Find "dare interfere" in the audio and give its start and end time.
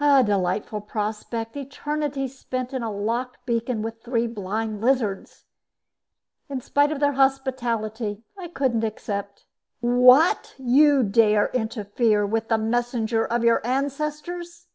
11.04-12.26